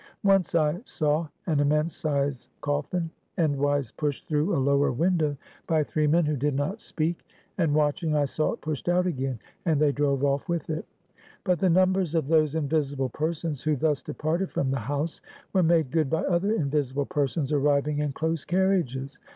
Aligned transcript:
Once, 0.23 0.55
I 0.55 0.81
saw 0.83 1.27
an 1.45 1.59
immense 1.59 1.95
sized 1.95 2.49
coffin, 2.61 3.11
endwise 3.37 3.95
pushed 3.95 4.27
through 4.27 4.55
a 4.55 4.57
lower 4.57 4.91
window 4.91 5.37
by 5.67 5.83
three 5.83 6.07
men 6.07 6.25
who 6.25 6.35
did 6.35 6.55
not 6.55 6.79
speak; 6.79 7.23
and 7.59 7.75
watching, 7.75 8.15
I 8.15 8.25
saw 8.25 8.53
it 8.53 8.61
pushed 8.61 8.89
out 8.89 9.05
again, 9.05 9.37
and 9.63 9.79
they 9.79 9.91
drove 9.91 10.23
off 10.23 10.49
with 10.49 10.71
it. 10.71 10.85
But 11.43 11.59
the 11.59 11.69
numbers 11.69 12.15
of 12.15 12.29
those 12.29 12.55
invisible 12.55 13.09
persons 13.09 13.61
who 13.61 13.75
thus 13.75 14.01
departed 14.01 14.49
from 14.49 14.71
the 14.71 14.79
house, 14.79 15.21
were 15.53 15.61
made 15.61 15.91
good 15.91 16.09
by 16.09 16.23
other 16.23 16.51
invisible 16.51 17.05
persons 17.05 17.53
arriving 17.53 17.99
in 17.99 18.11
close 18.11 18.43
carriages. 18.43 19.19